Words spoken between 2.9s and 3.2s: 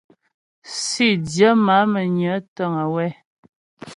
wɛ́.